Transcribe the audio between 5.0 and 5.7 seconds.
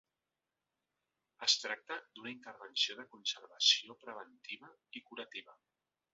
i curativa.